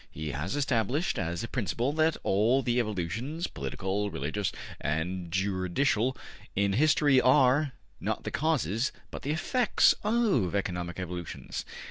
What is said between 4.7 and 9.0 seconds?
and juridical, in history are, not the causes,